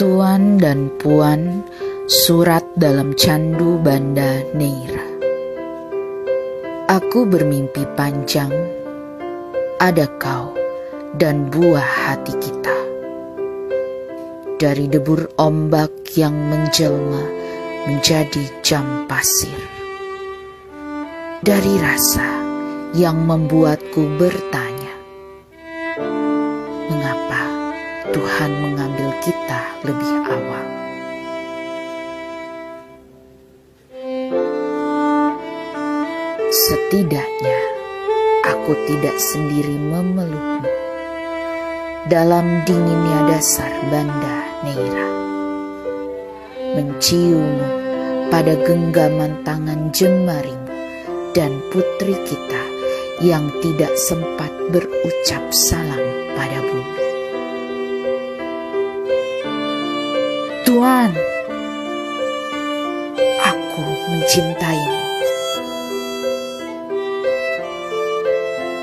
[0.00, 1.60] Tuan dan Puan
[2.08, 5.04] Surat dalam Candu Banda Neira.
[6.88, 8.48] Aku bermimpi panjang
[9.76, 10.56] Ada kau
[11.20, 12.78] dan buah hati kita.
[14.56, 17.20] Dari debur ombak yang menjelma
[17.84, 19.60] Menjadi jam pasir.
[21.44, 22.40] Dari rasa
[22.96, 24.69] yang membuatku bertanya
[28.10, 30.66] Tuhan mengambil kita lebih awal.
[36.50, 37.60] Setidaknya
[38.42, 40.66] aku tidak sendiri memelukmu
[42.10, 45.08] dalam dinginnya dasar Banda Neira.
[46.74, 47.68] Menciummu
[48.34, 50.74] pada genggaman tangan jemarimu
[51.30, 52.62] dan putri kita
[53.22, 56.02] yang tidak sempat berucap salam
[56.34, 56.99] pada bumi.
[60.70, 61.10] Tuan,
[63.42, 65.02] aku mencintaimu.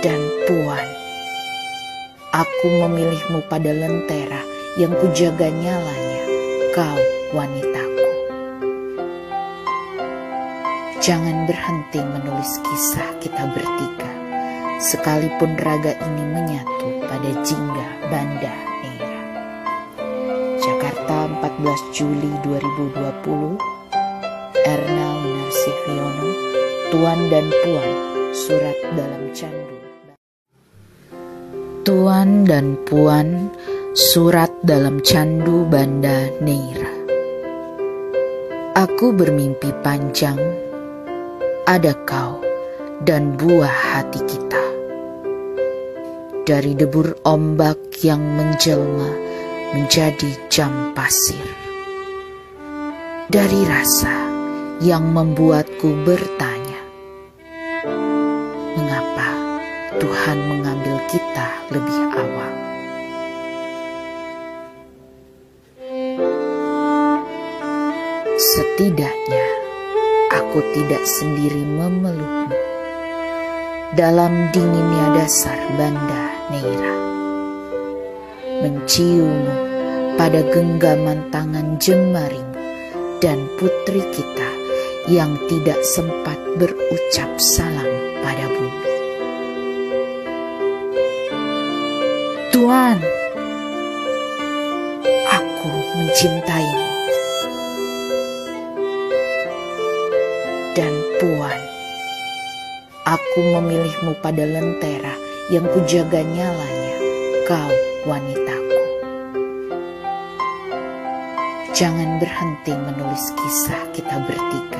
[0.00, 0.16] Dan
[0.48, 0.88] Puan,
[2.32, 4.40] aku memilihmu pada lentera
[4.80, 6.24] yang kujaga nyalanya,
[6.72, 6.96] kau
[7.36, 8.08] wanitaku.
[11.04, 14.12] Jangan berhenti menulis kisah kita bertiga,
[14.80, 19.03] sekalipun raga ini menyatu pada jingga Banda Neira.
[20.64, 23.60] Jakarta 14 Juli 2020
[24.64, 26.30] Erna Narsiviono
[26.88, 27.90] Tuan dan Puan
[28.32, 29.76] Surat dalam Candu.
[31.84, 33.52] Tuan dan Puan
[33.92, 36.88] Surat dalam Candu Banda Neira.
[38.72, 40.40] Aku bermimpi panjang.
[41.68, 42.40] Ada kau
[43.04, 44.64] dan buah hati kita.
[46.48, 49.23] Dari debur ombak yang menjelma
[49.74, 51.42] menjadi jam pasir
[53.26, 54.14] Dari rasa
[54.78, 56.80] yang membuatku bertanya
[58.78, 59.30] Mengapa
[59.98, 62.52] Tuhan mengambil kita lebih awal.
[68.34, 69.46] Setidaknya
[70.34, 72.58] aku tidak sendiri memelukmu
[73.94, 76.94] dalam dinginnya dasar Banda Neira.
[78.62, 79.73] Menciummu
[80.14, 82.54] pada genggaman tangan jemarimu
[83.18, 84.50] dan putri kita
[85.10, 87.88] yang tidak sempat berucap salam
[88.22, 88.88] pada bumi.
[92.54, 92.98] Tuan,
[95.28, 96.88] aku mencintaimu.
[100.74, 101.60] Dan Puan,
[103.06, 105.14] aku memilihmu pada lentera
[105.52, 106.96] yang kujaga nyalanya,
[107.46, 107.70] kau
[108.08, 108.43] wanitaku.
[111.74, 114.78] Jangan berhenti menulis kisah kita bertiga,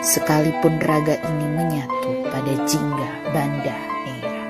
[0.00, 3.76] sekalipun raga ini menyatu pada jingga Banda
[4.08, 4.44] Neira.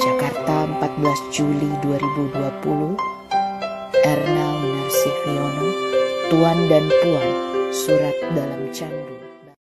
[0.00, 2.96] Jakarta 14 Juli 2020
[4.00, 5.68] Erna Narsiviono
[6.32, 7.30] Tuan dan Puan
[7.76, 9.19] Surat dalam Candu